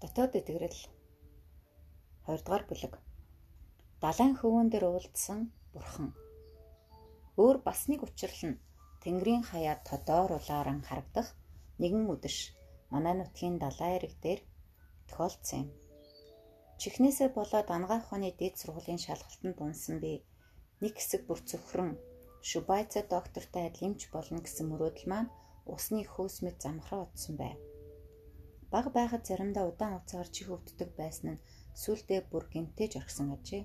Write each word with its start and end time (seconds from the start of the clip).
Дотоод 0.00 0.32
итгэрэл 0.36 0.80
2 2.28 2.44
дугаар 2.44 2.64
бүлэг. 2.68 2.94
Далайн 4.04 4.34
хөвөн 4.36 4.68
дээр 4.68 4.84
уулдсан 4.92 5.40
бурхан. 5.72 6.10
Өөр 7.40 7.56
бас 7.66 7.80
нэг 7.88 8.00
учрал 8.04 8.42
нь 8.48 8.60
Тэнгэрийн 9.02 9.44
хаяа 9.50 9.76
тодоор 9.88 10.30
улааран 10.36 10.80
харагдах 10.84 11.28
нэгэн 11.80 12.04
үдэш 12.12 12.36
манай 12.92 13.14
нутгийн 13.16 13.56
далайн 13.64 13.96
эрэг 13.96 14.14
дээр 14.24 14.40
тохиолдсон 15.08 15.58
юм. 15.64 15.68
Чихнээсээ 16.80 17.28
болоод 17.32 17.68
анагаах 17.76 18.04
ухааны 18.04 18.30
дэд 18.40 18.54
сургуулийн 18.60 19.00
шалгалтанд 19.00 19.58
унсан 19.64 19.96
би 20.04 20.12
нэг 20.82 20.92
хэсэг 20.96 21.22
бүр 21.24 21.40
цөхрөн 21.48 21.92
Шубайца 22.48 23.00
доктортай 23.12 23.64
адил 23.66 23.86
эмч 23.88 24.00
болно 24.14 24.38
гэсэн 24.44 24.66
мөрөөдөл 24.68 25.08
маань 25.10 25.32
усны 25.74 26.04
хөөс 26.04 26.36
мэт 26.44 26.56
замхраа 26.62 27.00
утсан 27.08 27.34
байв. 27.40 27.56
Баг 28.76 28.92
байхад 28.98 29.22
заримдаа 29.24 29.64
удаан 29.72 29.92
хугацаагаар 29.94 30.30
чих 30.36 30.48
өвддөг 30.54 30.90
байсан 31.00 31.26
нь 31.32 31.42
сүулдэ 31.82 32.16
бүр 32.30 32.44
гинтэж 32.52 32.92
орхисон 33.00 33.28
ажээ. 33.36 33.64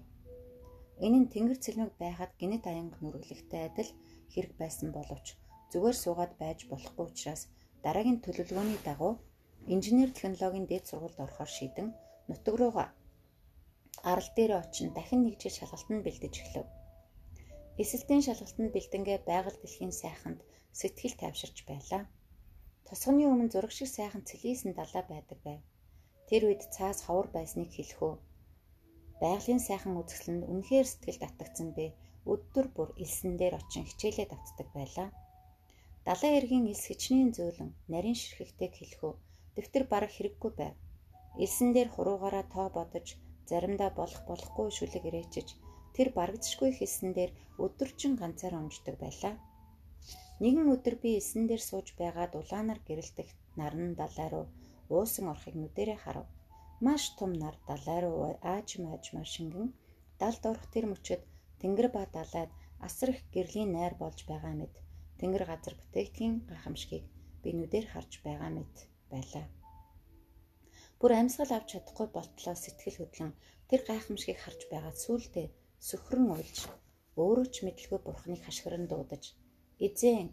Энэ 1.05 1.17
нь 1.21 1.31
тэнгэр 1.34 1.59
цэлмэг 1.63 1.91
байхад 2.03 2.31
гинэт 2.39 2.63
аянга 2.71 2.97
нүрэглэхтэй 3.03 3.61
адил 3.67 3.91
хэрэг 4.31 4.53
байсан 4.61 4.87
боловч 4.95 5.27
зүгээр 5.71 5.97
суугаад 6.03 6.34
байж 6.41 6.59
болохгүй 6.71 7.05
учраас 7.07 7.41
дараагийн 7.84 8.23
төлөвлөгөөний 8.23 8.79
дагуу 8.87 9.13
инженер 9.73 10.09
технологийн 10.15 10.67
дээд 10.71 10.85
сургуульд 10.87 11.20
орохоор 11.25 11.51
шийдэн 11.57 11.89
нутаг 12.29 12.55
руугаа 12.57 12.87
арал 14.12 14.29
дээр 14.37 14.51
очин 14.63 14.87
дахин 14.98 15.21
нэг 15.27 15.35
жил 15.41 15.55
шалгалтанд 15.59 16.01
бэлдэж 16.05 16.34
эхлэв. 16.39 16.67
Эсэлтийн 17.81 18.23
шалгалтанд 18.25 18.71
бэлдэнгээ 18.75 19.20
байгаль 19.29 19.59
дэлхийн 19.59 19.93
сайханд 20.01 20.39
сэтгэл 20.79 21.15
тайвширч 21.20 21.57
байлаа. 21.70 22.03
Тосгоны 22.88 23.23
өмнө 23.31 23.52
зураг 23.53 23.71
шиг 23.76 23.90
сайхан 23.91 24.23
цэлийсэн 24.30 24.71
далаа 24.80 25.03
байдаг 25.08 25.40
байв. 25.48 25.62
Тэр 26.27 26.41
үед 26.48 26.62
цаас 26.76 26.99
ховор 27.05 27.27
байсныг 27.35 27.70
хэлэхөө. 27.73 28.13
Байгалийн 29.21 29.62
сайхан 29.68 29.93
үзэсгэлэнд 30.01 30.43
үнэхээр 30.51 30.88
сэтгэл 30.90 31.21
татагдсан 31.21 31.70
бэ. 31.77 31.85
Өдөр 32.32 32.68
бүр 32.76 32.90
элсэн 33.04 33.34
дээр 33.38 33.54
очин 33.62 33.84
хичээлээ 33.85 34.27
давтдаг 34.29 34.68
байлаа. 34.77 35.10
Далайн 36.07 36.38
эргийн 36.40 36.65
элс 36.73 36.85
хичнээн 36.90 37.29
зөөлөн 37.35 37.71
нарийн 37.91 38.18
ширхэгтэйг 38.20 38.73
хэлэхөө. 38.77 39.13
Дэвтэр 39.55 39.84
бараг 39.91 40.12
хэрэггүй 40.13 40.51
байв. 40.57 40.76
Элсэн 41.43 41.70
дээр 41.76 41.90
хуруугаараа 41.91 42.45
тоо 42.54 42.68
бодож 42.77 43.07
заримдаа 43.49 43.90
болох 43.99 44.21
болохгүй 44.29 44.68
шүлэг 44.77 45.04
ирээчж 45.10 45.48
тэр 45.95 46.07
барагдшгүй 46.18 46.71
хэлсэн 46.76 47.10
дээр 47.18 47.32
өдөржин 47.66 48.13
ганцаар 48.21 48.55
унждаг 48.57 48.95
байлаа. 49.04 49.35
Нэгэн 50.44 50.68
өдөр 50.76 50.96
би 51.04 51.10
эсэн 51.21 51.44
дээр 51.48 51.63
сууж 51.70 51.88
байгаад 52.02 52.34
улаанаар 52.40 52.80
гэрэлтэх 52.88 53.30
наран 53.60 53.94
далай 54.02 54.30
руу 54.34 54.46
уусан 54.96 55.26
орохыг 55.34 55.55
нүдэрээ 55.60 55.99
харав. 56.02 56.27
Маш 56.85 57.04
том 57.20 57.32
нар 57.41 57.55
далай 57.70 57.99
руу 58.02 58.20
аажим 58.54 58.84
аажмаар 58.88 59.29
шингэн 59.35 59.68
далд 60.22 60.44
орох 60.52 60.66
тэр 60.74 60.85
мөчөд 60.91 61.22
тэнгэр 61.62 61.88
ба 61.96 62.02
далайд 62.18 62.52
асар 62.88 63.10
их 63.13 63.22
гэрлийн 63.35 63.70
найр 63.77 63.94
болж 64.02 64.19
байгаа 64.31 64.53
мэд 64.57 64.74
тэнгэр 65.19 65.44
газар 65.52 65.74
бүтээгдэхин 65.78 66.34
гайхамшигыг 66.50 67.03
би 67.41 67.50
нүдээр 67.53 67.85
харж 67.94 68.12
байгаа 68.25 68.50
мэд 68.57 68.74
байлаа. 69.12 69.46
Бүр 71.00 71.12
амьсгал 71.22 71.52
авч 71.53 71.68
чадахгүй 71.72 72.07
болтлоо 72.13 72.56
сэтгэл 72.57 72.97
хөдлөн 73.00 73.31
тэр 73.69 73.81
гайхамшигыг 73.90 74.40
харж 74.41 74.62
байгаад 74.72 74.97
сүулдэ 75.03 75.44
сөхрөн 75.88 76.28
уйлж 76.35 76.57
өөрөө 77.22 77.47
ч 77.53 77.56
мэдлгүй 77.66 78.00
бурхныг 78.03 78.41
хашгиран 78.44 78.85
дуудаж 78.90 79.24
Эзэн 79.85 80.28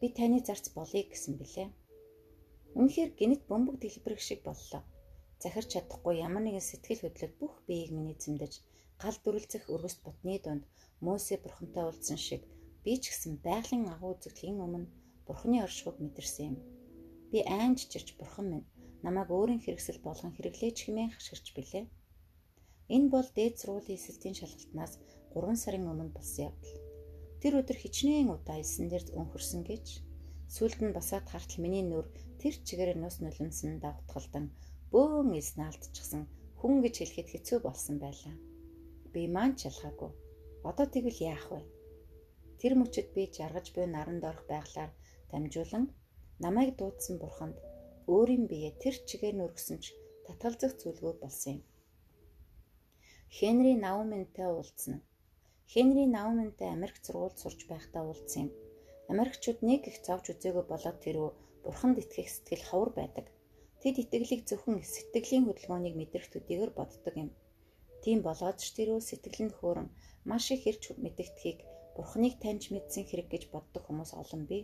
би 0.00 0.06
таны 0.16 0.38
зарц 0.46 0.66
болъё 0.76 1.02
гэсэн 1.10 1.34
бэлээ. 1.40 1.68
Үнэхээр 2.78 3.10
гинт 3.18 3.42
бөмбөг 3.50 3.76
дэлбэрэх 3.82 4.22
шиг 4.22 4.40
боллоо. 4.46 4.82
Захирч 5.42 5.68
чадахгүй 5.74 6.14
ямар 6.26 6.42
нэгэн 6.46 6.62
сэтгэл 6.66 7.02
хөдлөл 7.02 7.34
бүх 7.40 7.54
биеийг 7.66 7.90
минь 7.94 8.14
эзэмдэж 8.14 8.52
гал 9.02 9.16
дүрлцэх 9.20 9.62
өргөст 9.74 10.00
бутны 10.06 10.38
донд 10.46 10.62
Мосе 11.04 11.34
бурхантай 11.42 11.84
уулзсан 11.86 12.18
шиг 12.26 12.42
би 12.84 12.92
ч 13.02 13.10
гэсэн 13.10 13.32
байгалийн 13.46 13.90
агуу 13.94 14.14
үзэгдлийн 14.14 14.62
өмнө 14.64 14.88
бурхны 15.26 15.56
оршихуйг 15.66 15.98
мэдэрсэн 16.00 16.44
юм. 16.50 16.56
Би 17.30 17.38
айнж 17.58 17.78
чирч 17.90 18.08
бурхан 18.14 18.46
минь 18.50 18.68
намайг 19.04 19.28
өөрийн 19.36 19.62
хэрэгсэл 19.62 19.98
болгон 20.06 20.32
хэрэглээч 20.34 20.78
хэмээн 20.82 21.14
хашгирч 21.14 21.46
билээ. 21.56 21.84
Энэ 22.94 23.10
бол 23.14 23.28
дээд 23.36 23.54
сургуулийн 23.58 23.98
эсэлтийн 23.98 24.38
шалгалтнаас 24.38 24.92
3 25.34 25.62
сарын 25.62 25.90
өмнө 25.90 26.14
болсон 26.14 26.42
явдал. 26.48 26.83
Тэр 27.44 27.60
өдөр 27.60 27.76
хичнээн 27.76 28.32
удаа 28.32 28.56
элсэн 28.56 28.88
дээр 28.88 29.04
өнхөрсөн 29.20 29.68
гэж 29.68 30.00
сүлд 30.48 30.80
нь 30.80 30.96
басаад 30.96 31.28
хартал 31.28 31.60
миний 31.60 31.84
нүр 31.84 32.08
тэр 32.40 32.56
чигээр 32.56 32.96
нус 32.96 33.20
нулимсан 33.20 33.84
давтгалдан 33.84 34.48
бөөн 34.88 35.36
элс 35.36 35.52
наалтчихсан 35.60 36.24
хүн 36.56 36.80
гэж 36.80 36.94
хэлэхэд 37.04 37.28
хэцүү 37.30 37.58
болсон 37.60 38.00
байлаа. 38.00 38.32
Би 39.12 39.28
маань 39.28 39.56
ч 39.60 39.68
ялгаагүй. 39.68 40.12
Одоо 40.64 40.86
тэгвэл 40.88 41.20
яах 41.32 41.46
вэ? 41.52 41.60
Тэр 42.60 42.72
мөчөд 42.80 43.12
би 43.12 43.28
жаргаж 43.36 43.66
буй 43.76 43.86
наранд 43.92 44.24
орох 44.24 44.48
байглаар 44.48 44.96
дамжуулан 45.28 45.84
намайг 46.40 46.70
дуудсан 46.80 47.20
бурханд 47.20 47.60
өөрийн 48.08 48.44
бие 48.48 48.72
тэр 48.82 48.96
чигээр 49.04 49.36
нүргсэн 49.36 49.84
ч 49.84 49.92
татгалзах 50.24 50.72
зүйлгүй 50.80 51.12
болсон 51.20 51.60
юм. 51.60 51.62
Хенри 53.36 53.76
Науминтай 53.84 54.48
уулзна. 54.48 55.04
Хенри 55.72 56.04
Наумантай 56.16 56.70
Америк 56.76 56.96
сургуульд 57.02 57.36
сурч 57.40 57.60
байхдаа 57.72 58.02
уулзсан 58.04 58.40
юм. 58.44 58.50
Америкчууд 59.12 59.58
нэг 59.68 59.80
их 59.90 59.96
зовж 60.06 60.24
үзээгүй 60.32 60.64
болоод 60.68 60.98
тэрөө 61.04 61.28
бурханд 61.64 61.96
итгэх 62.02 62.28
сэтгэл 62.32 62.64
ховор 62.68 62.90
байдаг. 62.98 63.26
Тэд 63.80 63.96
итгэлийг 64.02 64.42
зөвхөн 64.48 64.76
сэтгэлийн 64.94 65.44
хөдөлгөөнийг 65.46 65.94
мэдрэх 65.96 66.28
төдийгөр 66.30 66.70
боддог 66.78 67.14
юм. 67.24 67.30
Тийм 68.04 68.18
болоод 68.24 68.56
ч 68.62 68.66
тэрөө 68.76 69.00
сэтгэлэнд 69.04 69.52
хөөрөн 69.56 69.88
маш 70.28 70.44
их 70.54 70.62
хэрч 70.64 70.82
мэдэгдэхийг 71.04 71.58
бурхныг 71.96 72.34
таньж 72.42 72.64
мэдсэн 72.72 73.04
хэрэг 73.06 73.28
гэж 73.32 73.42
боддог 73.54 73.82
хүмүүс 73.84 74.10
олон 74.22 74.42
бий. 74.50 74.62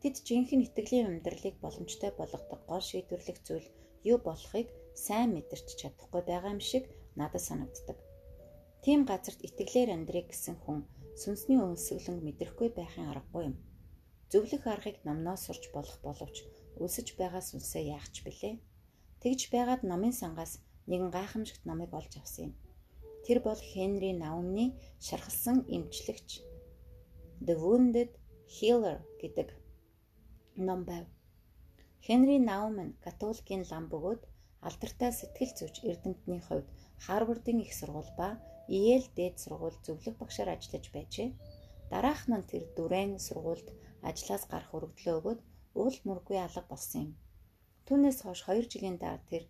Тэд 0.00 0.14
жинхэнэ 0.26 0.64
итгэлийн 0.66 1.10
амьдралыг 1.12 1.56
боломжтой 1.60 2.10
болгодог 2.16 2.60
гол 2.70 2.84
шийдвэрлэх 2.88 3.38
зүйл 3.46 3.68
юу 4.10 4.18
болохыг 4.28 4.68
сайн 5.04 5.28
мэдэрч 5.36 5.68
чадахгүй 5.80 6.22
байгаа 6.24 6.50
юм 6.56 6.62
шиг 6.70 6.84
надад 7.20 7.42
санагддаг. 7.48 7.98
Тийм 8.84 9.04
газарт 9.10 9.40
итгэлээр 9.44 9.90
амьдрыг 9.92 10.26
гэсэн 10.32 10.56
хүн 10.64 10.88
сүнсний 11.20 11.60
өнсөглөнг 11.60 12.20
мэдрэхгүй 12.24 12.68
байхын 12.72 13.12
аргагүй 13.12 13.42
юм. 13.52 13.56
Зөвлөх 14.32 14.64
аргыг 14.72 14.96
номноос 15.04 15.42
сурч 15.44 15.64
болох 15.76 15.98
боловч 16.06 16.36
өлсөж 16.80 17.08
байгаа 17.20 17.42
сүнсээ 17.44 17.84
яах 17.92 18.08
ч 18.14 18.24
билээ. 18.24 18.56
Тэгж 19.20 19.40
байгаад 19.52 19.82
номын 19.90 20.14
сангаас 20.16 20.52
нэгэн 20.88 21.10
гайхамшигт 21.12 21.64
номыг 21.68 21.92
олж 21.92 22.12
авсан 22.16 22.42
юм. 22.48 22.52
Тэр 23.24 23.38
бол 23.44 23.60
Хенри 23.70 24.12
Наумны 24.16 24.66
шархалсан 25.06 25.68
эмчлэгч 25.76 26.40
The 27.46 27.54
Wounded 27.62 28.12
Healer 28.56 28.98
гэдэг 29.20 29.48
ном 30.56 30.80
байв. 30.88 31.04
Хенри 32.00 32.38
Науман 32.40 32.96
католикийн 33.04 33.68
лам 33.70 33.84
бөгөөд 33.92 34.22
алдартай 34.66 35.12
сэтгэл 35.12 35.52
зүйч 35.58 35.76
эрдэмтний 35.88 36.40
хувьд 36.40 36.68
Харвардын 37.04 37.60
их 37.60 37.72
сургууль 37.76 38.12
ба 38.16 38.40
Иэл 38.78 39.06
дээд 39.18 39.36
сургууль 39.42 39.78
зөвлөх 39.86 40.14
багшаар 40.18 40.50
ажиллаж 40.54 40.86
байжээ. 40.94 41.28
Дараах 41.90 42.22
нь 42.30 42.48
тэр 42.50 42.62
дүрээн 42.76 43.12
сургуульд 43.26 43.68
ажлаас 44.08 44.44
гарах 44.52 44.70
өргөдлөө 44.76 45.14
өгөөд 45.18 45.40
уул 45.80 45.96
мөргүй 46.08 46.38
алга 46.42 46.62
болсон 46.70 47.00
юм. 47.04 47.12
Түүнээс 47.86 48.18
хойш 48.22 48.40
2 48.46 48.70
жилийн 48.72 48.96
дараа 49.02 49.20
тэр 49.30 49.44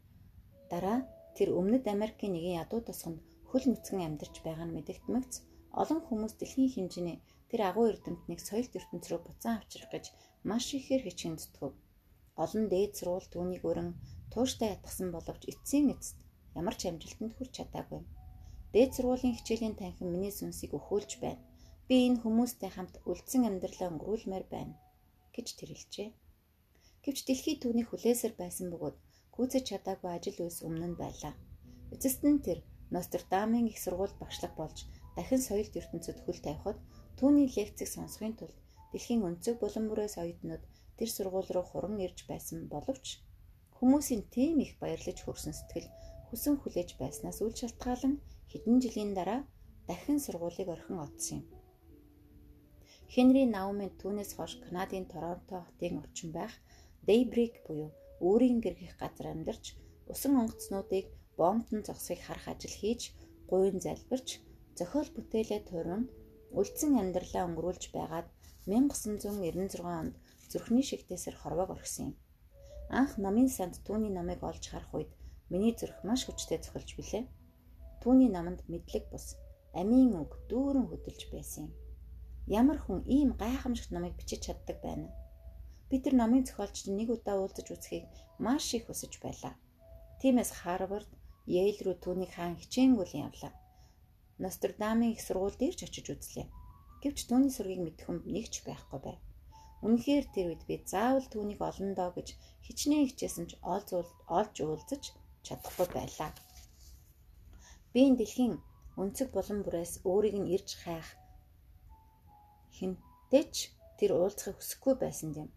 дараа 0.73 0.99
тэр 1.37 1.49
өмнөд 1.61 1.85
Америкийн 1.95 2.33
нэгэн 2.35 2.59
ядуу 2.65 2.81
тосгонд 2.89 3.21
хөл 3.51 3.65
нүцгэн 3.69 4.07
амьдарч 4.09 4.35
байгаа 4.47 4.67
нь 4.67 4.77
мэдэгдмэгц 4.77 5.35
олон 5.83 6.01
хүмүүс 6.09 6.35
дэлхийн 6.41 6.73
хэмжээний 6.73 7.19
тэр 7.51 7.61
агуу 7.69 7.87
эрдэмтнийг 7.93 8.41
соёл 8.49 8.69
ертөнц 8.79 9.05
рүү 9.09 9.21
буцаан 9.27 9.57
авчрах 9.59 9.91
гэж 9.93 10.05
маш 10.49 10.65
ихээр 10.79 11.03
хичээн 11.05 11.37
зүтгэв. 11.39 11.73
Олон 12.43 12.65
дээд 12.73 12.93
сургууль 12.97 13.29
түүнийг 13.31 13.63
өрн 13.71 13.91
тууштай 14.33 14.69
ятгсан 14.75 15.09
боловч 15.13 15.43
эцсийн 15.53 15.87
эцэст 15.95 16.19
ямар 16.61 16.75
ч 16.79 16.89
амжилтанд 16.89 17.33
хүрч 17.35 17.53
чадаагүй. 17.59 18.01
Дээд 18.73 18.91
сургуулийн 18.95 19.35
хичээлийн 19.37 19.75
танхим 19.81 20.09
миний 20.15 20.31
сүнсийг 20.35 20.73
өхөөлж 20.79 21.19
байна. 21.25 21.43
Би 21.89 22.07
энэ 22.07 22.23
хүмүүстэй 22.23 22.71
хамт 22.73 22.95
үлдсэн 23.11 23.43
амьдралаа 23.51 23.89
өнгөрүүлмээр 23.91 24.47
байна 24.55 24.75
гэж 25.35 25.47
тэр 25.59 25.71
хэлжээ. 25.75 26.09
Гэвч 27.03 27.19
дэлхий 27.27 27.57
түүний 27.59 27.87
хүлээсэр 27.89 28.33
байсан 28.39 28.67
бөгөөд 28.71 28.97
гүйцэж 29.35 29.65
чадаагүй 29.71 30.11
ажил 30.15 30.39
үйлс 30.45 30.59
өмнө 30.67 30.87
нь 30.91 31.01
байлаа. 31.03 31.35
Эцэст 31.95 32.23
нь 32.31 32.45
тэр 32.47 32.59
Нострадамын 32.95 33.71
их 33.71 33.79
сургууль 33.83 34.15
багшлах 34.23 34.55
болж 34.61 34.79
дахин 35.17 35.43
соёлт 35.43 35.75
ертөнцид 35.81 36.19
хөл 36.23 36.41
тавихад 36.47 36.79
түүний 37.19 37.47
лекцийг 37.57 37.91
сонсохын 37.91 38.35
тулд 38.39 38.57
дэлхийн 38.93 39.27
өнцөг 39.29 39.57
булан 39.63 39.87
бүрээс 39.89 40.15
оюутнууд 40.23 40.63
тэр 40.99 41.11
сургууль 41.17 41.51
руу 41.55 41.67
хуран 41.71 41.97
ирж 42.07 42.19
байсан 42.31 42.59
боловч 42.75 43.07
хүмүүсийн 43.79 44.23
тийм 44.35 44.57
их 44.67 44.73
баярлаж 44.83 45.19
хөрсөн 45.23 45.55
сэтгэл 45.57 45.89
хүсэн 46.29 46.55
хүлээж 46.59 46.91
байснаас 47.01 47.39
үл 47.45 47.55
шалтгаалan 47.61 48.15
хэдэн 48.51 48.77
жилийн 48.83 49.13
дараа 49.19 49.41
дахин 49.89 50.19
сургуулийг 50.23 50.69
орхин 50.75 50.99
оцсон 51.07 51.39
юм. 51.41 51.47
Хенри 53.13 53.43
Наумын 53.55 53.91
түүнээс 54.01 54.31
хойш 54.35 54.53
Канадын 54.65 55.07
Торонто 55.13 55.57
хотын 55.67 55.95
орчин 56.03 56.31
байх 56.39 56.55
Daybreak 57.09 57.55
буюу 57.67 57.91
өөрийн 58.27 58.59
гэргих 58.65 58.95
газар 59.03 59.27
амьдарч 59.35 59.65
усан 60.13 60.33
онгоцнуудыг 60.41 61.07
бомбтон 61.39 61.81
зогсхийг 61.87 62.21
харах 62.25 62.47
ажил 62.53 62.75
хийж, 62.81 63.03
гуйн 63.51 63.77
залбирч, 63.87 64.29
зохиол 64.79 65.09
бүтээлээ 65.17 65.61
турин 65.71 66.05
үлдсэн 66.59 66.93
амьдралаа 67.03 67.43
өнгөрүүлж 67.49 67.85
байгаад 67.97 68.29
1996 68.67 69.81
онд 69.99 70.15
зүрхний 70.51 70.85
шигтээсэр 70.87 71.37
хорвоог 71.39 71.71
орхисон 71.75 72.05
юм. 72.09 72.15
Анх 72.99 73.13
намын 73.25 73.49
санд 73.57 73.75
түүний 73.87 74.13
намыг 74.15 74.41
олж 74.51 74.65
харах 74.69 74.93
үед 74.95 75.11
миний 75.51 75.75
зүрх 75.79 75.99
маш 76.05 76.27
хүчтэй 76.27 76.59
цохилж 76.63 76.91
билээ. 76.99 77.25
Түүний 78.03 78.31
наманд 78.33 78.61
мэдлэг 78.73 79.05
бус 79.13 79.37
амийн 79.81 80.13
үг 80.23 80.33
дүүрэн 80.51 80.87
хөдөлж 80.89 81.23
байсан 81.33 81.69
юм. 81.69 81.73
Ямар 82.61 82.79
хүн 82.81 83.01
ийм 83.17 83.31
гайхамшигт 83.37 83.93
намыг 83.93 84.15
бичиж 84.17 84.41
чаддаг 84.47 84.79
байна. 84.83 85.13
Би 85.89 85.97
тэр 86.03 86.15
намын 86.19 86.45
зохиолчд 86.49 86.89
нэг 86.89 87.09
удаа 87.13 87.37
уулзаж 87.39 87.69
үзхийг 87.71 88.05
маш 88.45 88.67
их 88.75 88.87
хүсэж 88.89 89.13
байлаа. 89.23 89.55
Тиймээс 90.21 90.51
Харвард, 90.61 91.11
Йейл 91.47 91.79
рүү 91.85 91.97
түүнийг 92.05 92.33
хаан 92.35 92.57
хичээнгүйл 92.59 93.15
явлаа. 93.27 93.53
Нострадамын 94.43 95.13
их 95.13 95.21
сургууль 95.21 95.59
дээр 95.61 95.75
ч 95.77 95.81
очиж 95.85 96.07
үзлээ. 96.15 96.47
Гэвч 97.03 97.19
түүний 97.29 97.53
сургийг 97.53 97.81
мэдэх 97.85 98.07
хүн 98.07 98.19
нэг 98.25 98.47
ч 98.53 98.65
байхгүй 98.65 99.01
байв. 99.03 99.21
Үнэхээр 99.85 100.27
тэр 100.35 100.47
үед 100.53 100.63
би 100.69 100.77
заавал 100.85 101.27
түүнийг 101.33 101.61
олно 101.61 101.93
доо 101.97 102.11
гэж 102.17 102.29
хичнээн 102.65 103.09
хичээсэн 103.09 103.47
ч 103.49 103.53
олж 103.65 103.89
уулзаж 104.61 105.03
чадахгүй 105.45 105.89
байлаа. 105.97 106.31
Би 107.93 108.01
энэ 108.07 108.19
дэлхийн 108.21 108.55
өнцөг 109.03 109.29
булан 109.35 109.61
бүрээс 109.63 109.93
өөрийг 110.11 110.37
нь 110.41 110.51
ирж 110.55 110.71
хайх 110.83 111.09
хинтээ 112.77 113.45
ч 113.55 113.57
тэр 113.99 114.11
уулзахыг 114.15 114.57
хүсэхгүй 114.59 114.95
байсан 115.01 115.31
юм. 115.43 115.49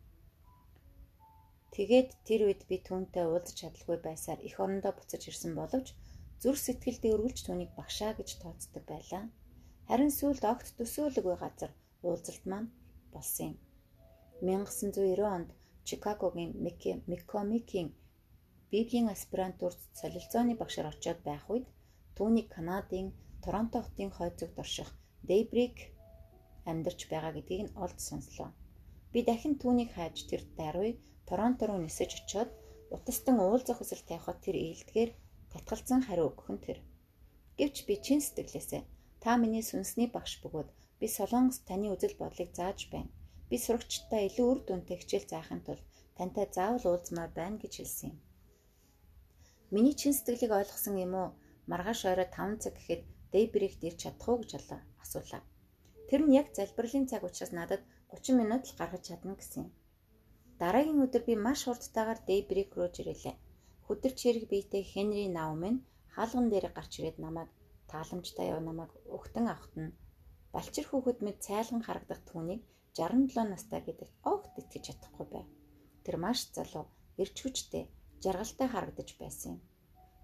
Тэгээд 1.73 2.09
тэр 2.27 2.41
үед 2.47 2.61
би 2.69 2.77
түүнтэй 2.87 3.25
уулзах 3.27 3.57
чадалгүй 3.59 3.97
байсаар 4.03 4.39
эх 4.47 4.55
орондоо 4.63 4.93
буцаж 4.95 5.21
ирсэн 5.29 5.53
боловч 5.57 5.87
зүр 6.41 6.57
сэтгэлдээ 6.59 7.13
өргөлж 7.15 7.39
түүнийг 7.45 7.71
багшаа 7.79 8.11
гэж 8.17 8.29
тооцдог 8.41 8.83
байлаа. 8.91 9.23
Харин 9.89 10.11
сүүлд 10.19 10.43
огт 10.51 10.67
төсөөлөггүй 10.77 11.37
газар 11.43 11.71
уулзалт 12.07 12.43
маань 12.51 12.69
болсон 13.13 13.45
юм. 13.51 13.57
1990 14.41 15.23
онд 15.37 15.49
Чикагогийн 15.87 16.51
Микомикийн 17.11 17.89
Библийн 18.71 19.07
аспирантурт 19.15 19.79
солилцооны 19.99 20.53
багшаар 20.61 20.87
очиод 20.91 21.19
байх 21.29 21.45
үед 21.53 21.65
түүнийг 22.17 22.47
Канадын 22.55 23.07
Торонто 23.43 23.81
хотын 23.81 24.11
хойцогт 24.17 24.55
орших 24.63 24.89
Дейбрик 25.29 25.77
амьдарч 26.69 26.99
байгаа 27.11 27.31
гэдгийг 27.35 27.61
нь 27.65 27.75
олд 27.83 27.99
сонслоо. 28.07 28.49
Би 29.11 29.19
дахин 29.27 29.55
түүнийг 29.61 29.91
хайж 29.93 30.17
тэр 30.29 30.41
даруй 30.59 30.91
Торонто 31.27 31.63
руу 31.67 31.79
нисэж 31.81 32.11
очиод 32.19 32.49
утастан 32.95 33.37
уулзах 33.39 33.77
хүсэл 33.79 34.03
тавихад 34.09 34.39
тэр 34.45 34.55
ээлдгээр 34.65 35.11
татгалзан 35.51 36.01
хариу 36.05 36.27
өгөх 36.29 36.49
нь 36.53 36.63
тэр. 36.65 36.79
Гэвч 37.57 37.77
би 37.87 37.95
чин 38.05 38.19
сэтгэлээсээ 38.21 38.81
та 39.23 39.31
миний 39.41 39.63
сүнсний 39.69 40.09
багш 40.15 40.33
бөгөөд 40.43 40.69
би 40.99 41.07
солонгос 41.17 41.59
таны 41.67 41.87
үзэл 41.93 42.19
бодлыг 42.21 42.49
зааж 42.57 42.79
байна. 42.93 43.11
Би 43.49 43.55
сурагчтай 43.61 44.21
илүү 44.27 44.47
үр 44.51 44.59
дүнтэй 44.67 44.97
хичээл 44.99 45.27
заахын 45.29 45.61
тулд 45.65 45.85
тантай 46.17 46.45
заавал 46.55 46.85
уулзмаар 46.89 47.31
байна 47.39 47.57
гэж 47.61 47.73
хэлсэн 47.77 48.09
юм. 48.11 48.17
Миний 49.73 49.95
чин 49.99 50.13
сэтгэлийг 50.13 50.51
ойлгосон 50.59 50.95
юм 51.05 51.13
уу? 51.21 51.29
Маргааш 51.71 52.01
орой 52.11 52.27
5 52.27 52.63
цаг 52.63 52.73
гэхэд 52.77 53.01
Дэйбрихт 53.33 53.81
ирч 53.87 53.99
чадах 54.03 54.27
уу 54.29 54.37
гэж 54.41 54.51
асуулаа. 55.03 55.41
Тэр 56.07 56.21
нь 56.23 56.35
яг 56.41 56.47
залбирлын 56.57 57.05
цаг 57.11 57.21
учраас 57.27 57.51
надад 57.59 57.81
30 58.11 58.39
минут 58.39 58.63
л 58.67 58.77
гаргаж 58.79 59.03
чадна 59.07 59.33
гэсэн. 59.39 59.65
Дараагийн 60.61 61.03
өдөр 61.05 61.23
би 61.27 61.33
маш 61.45 61.59
хурдтайгаар 61.65 62.19
Дэйбрих 62.29 62.69
руу 62.77 62.89
жирэлээ. 62.95 63.35
Хөдөрч 63.85 64.19
хэрэг 64.21 64.45
биетэй 64.51 64.83
Хенри 64.91 65.25
Наумын 65.37 65.77
хаалган 66.15 66.47
дээр 66.49 66.67
гарч 66.77 66.91
ирээд 66.99 67.17
намайг 67.25 67.49
тааламжтай 67.91 68.45
яв 68.53 68.59
намайг 68.63 68.91
өгтөн 69.15 69.45
авахт 69.49 69.75
нь 69.81 69.95
балчир 70.53 70.85
хүүхэд 70.87 71.19
мэд 71.25 71.37
цайлган 71.45 71.81
харагдах 71.85 72.21
түүнийг 72.29 72.61
67 72.93 73.49
настай 73.53 73.81
гэдэгт 73.87 74.15
огт 74.33 74.53
итгэж 74.61 74.83
чадахгүй 74.87 75.27
байв. 75.33 75.47
Тэр 76.05 76.15
маш 76.23 76.39
залуу, 76.55 76.85
эрч 77.21 77.35
хүчтэй, 77.41 77.83
жаргалтай 78.23 78.67
харагдаж 78.69 79.09
байсан 79.17 79.49
юм. 79.53 79.59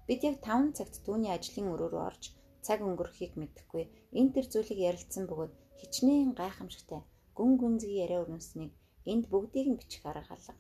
Бид 0.10 0.24
яг 0.26 0.38
5 0.42 0.74
цагт 0.78 0.96
түүний 1.06 1.30
ажлын 1.30 1.70
өрөө 1.70 1.90
рүү 1.94 2.04
орж 2.10 2.24
цаг 2.66 2.82
өнгөрөхийг 2.82 3.34
мэдэхгүй 3.38 3.84
энэ 4.18 4.32
төр 4.34 4.46
зүйлийг 4.54 4.80
ярилцсан 4.90 5.30
бөгөөд 5.30 5.54
хичнээн 5.80 6.32
гайхамшигтай 6.40 7.02
гүн 7.38 7.52
гүнзгий 7.62 8.02
яриа 8.06 8.24
өрнөснийг 8.26 8.74
энд 9.12 9.26
бүгдийг 9.30 9.68
нь 9.70 9.78
бичих 9.78 10.04
арга 10.10 10.34
алга. 10.34 10.58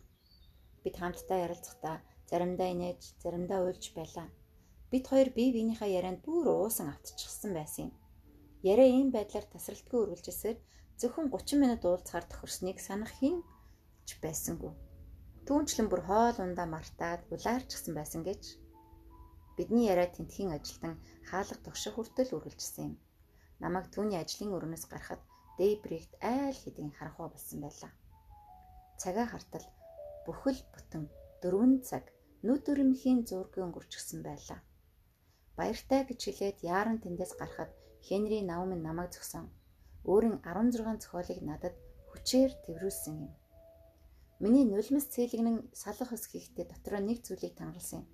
Бид 0.83 0.95
хамтдаа 1.01 1.39
ярилцахдаа 1.45 1.97
заримдаа 2.29 2.69
инээж, 2.73 3.01
заримдаа 3.23 3.59
уйлж 3.65 3.85
байлаа. 3.97 4.27
Бид 4.91 5.05
хоёр 5.09 5.29
бие 5.33 5.49
биенийхээ 5.55 5.97
ярианд 5.97 6.21
бүр 6.21 6.45
уусан 6.53 6.93
автчихсан 6.93 7.51
байсан 7.57 7.89
юм. 7.89 7.91
Яриа 8.71 8.89
ийм 8.93 9.09
байдлаар 9.09 9.49
тасралтгүй 9.49 9.99
үргэлжилсээр 10.13 10.57
зөвхөн 11.01 11.27
30 11.33 11.57
минут 11.63 11.81
уулзахаар 11.89 12.25
тохирсныг 12.29 12.77
санах 12.77 13.13
хин 13.17 13.41
ч 14.05 14.09
байсангүй. 14.21 14.73
Түүнчлэн 15.49 15.87
бүр 15.89 16.01
хоол 16.05 16.37
ундаа 16.45 16.67
мартаад 16.69 17.25
улаарчсан 17.33 17.97
байсан 17.97 18.21
гэж 18.29 18.68
бидний 19.59 19.91
яриа 19.91 20.07
тентхийн 20.07 20.55
ажилтан 20.55 20.95
хаалга 21.29 21.59
тогших 21.59 21.93
хүртэл 21.99 22.31
үргэлжилсэн 22.31 22.85
юм. 22.87 22.95
Намайг 23.59 23.91
түүний 23.91 24.15
ажлын 24.15 24.55
өрнөөс 24.55 24.87
гарахад 24.87 25.19
Дэйбрихт 25.59 26.15
айл 26.23 26.55
хэдийн 26.63 26.95
харахуй 26.95 27.27
болсон 27.27 27.59
байлаа. 27.67 27.91
Цагаа 29.01 29.27
хартал 29.27 29.65
бүхэл 30.23 30.59
бүтэн 30.71 31.03
4 31.43 31.83
цаг 31.89 32.07
нүд 32.47 32.63
өрөмхийн 32.71 33.27
зургийн 33.27 33.67
өнгөрчихсөн 33.67 34.23
байлаа. 34.23 34.59
Баяртай 35.59 36.01
гэж 36.07 36.19
хэлээд 36.23 36.57
яаран 36.63 37.03
тэндээс 37.03 37.33
гарахад 37.35 37.71
Хенри 38.07 38.39
Наумын 38.49 38.79
намайг 38.87 39.11
зогсон. 39.11 39.51
Өөрийн 40.07 40.39
16 40.47 41.03
зохиолыг 41.03 41.39
надад 41.43 41.75
хүчээр 42.15 42.51
тэрвүүлсэн 42.63 43.15
юм. 43.27 43.33
Миний 44.39 44.63
нулимс 44.63 45.11
цээлэгнэн 45.11 45.57
салах 45.75 46.15
ус 46.15 46.23
хийхдээ 46.31 46.65
дотроо 46.71 47.03
нэг 47.03 47.19
зүйлийг 47.27 47.59
тангалсан 47.59 47.99
юм. 47.99 48.07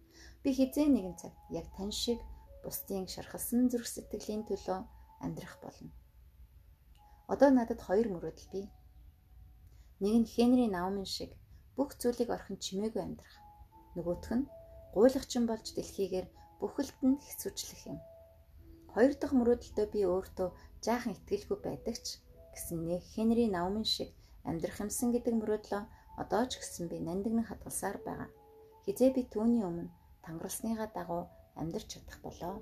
Би 0.46 0.54
хизээ 0.54 0.86
нэгэн 0.94 1.16
цаг 1.18 1.34
яг 1.50 1.66
тань 1.74 1.90
шиг 1.90 2.22
бусдын 2.62 3.10
шархалсан 3.10 3.66
зүрх 3.66 3.90
сэтгэлийн 3.90 4.46
төлөө 4.46 4.80
амьдрах 5.26 5.58
болно. 5.66 5.90
Одоо 7.34 7.50
надад 7.50 7.82
хоёр 7.82 8.08
мөрөөдөл 8.14 8.50
бий. 8.54 8.68
Нэг 10.06 10.14
нь 10.22 10.30
Хенри 10.34 10.70
Наумын 10.70 11.10
шиг 11.10 11.34
бүх 11.74 11.98
зүйлийг 11.98 12.30
орхин 12.30 12.62
чимээгүй 12.62 13.02
амьдрах. 13.02 13.36
Нөгөөх 13.98 14.30
нь 14.38 14.46
гуйлагчин 14.94 15.50
болж 15.50 15.66
дэлхийгээр 15.74 16.28
бүхэлд 16.62 17.00
нь 17.10 17.18
хэцүүчлэх 17.26 17.82
юм. 17.90 17.98
Хоёр 18.94 19.18
дахь 19.18 19.34
мөрөөдөлтөө 19.34 19.88
би 19.94 20.00
өөртөө 20.14 20.50
жаахан 20.86 21.18
итгэлгүй 21.18 21.60
байдаг 21.66 21.98
ч 22.06 22.22
гэсэн 22.54 22.86
нэг 22.86 23.02
Хенри 23.18 23.50
Наумын 23.50 23.88
шиг 23.96 24.14
амьдрах 24.46 24.78
юмсан 24.86 25.10
гэдэг 25.10 25.34
мөрөөдлөө 25.42 25.82
одоо 26.22 26.44
ч 26.46 26.62
гэсэн 26.62 26.86
би 26.92 27.02
нандинг 27.02 27.50
хадгалсаар 27.50 27.98
байгаа. 28.06 28.30
Хизээ 28.86 29.10
би 29.18 29.26
түүний 29.34 29.66
өмнө 29.66 29.90
тангарсныгаа 30.26 30.90
дагуу 30.96 31.24
амьдрч 31.60 31.86
чадах 31.92 32.18
болоо. 32.26 32.56